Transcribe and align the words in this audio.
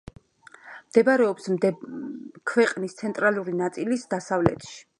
მდებარეობს 0.93 1.49
მდებარეობს 1.57 2.39
ქვეყნის 2.53 2.97
ცენტრალური 3.03 3.57
ნაწილის 3.61 4.07
დასავლეთში. 4.15 4.75